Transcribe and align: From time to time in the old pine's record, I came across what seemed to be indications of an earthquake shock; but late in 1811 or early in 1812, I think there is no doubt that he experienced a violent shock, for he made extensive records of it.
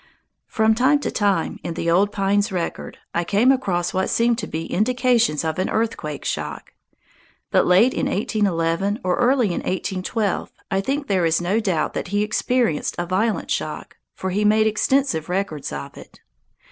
From 0.47 0.73
time 0.73 0.97
to 1.01 1.11
time 1.11 1.59
in 1.63 1.75
the 1.75 1.91
old 1.91 2.11
pine's 2.11 2.51
record, 2.51 2.97
I 3.13 3.23
came 3.23 3.51
across 3.51 3.93
what 3.93 4.09
seemed 4.09 4.39
to 4.39 4.47
be 4.47 4.65
indications 4.65 5.43
of 5.45 5.59
an 5.59 5.69
earthquake 5.69 6.25
shock; 6.25 6.73
but 7.51 7.67
late 7.67 7.93
in 7.93 8.07
1811 8.07 8.99
or 9.03 9.17
early 9.17 9.49
in 9.49 9.59
1812, 9.61 10.51
I 10.71 10.81
think 10.81 11.05
there 11.05 11.23
is 11.27 11.39
no 11.39 11.59
doubt 11.59 11.93
that 11.93 12.07
he 12.07 12.23
experienced 12.23 12.95
a 12.97 13.05
violent 13.05 13.51
shock, 13.51 13.97
for 14.15 14.31
he 14.31 14.43
made 14.43 14.65
extensive 14.65 15.29
records 15.29 15.71
of 15.71 15.95
it. 15.95 16.19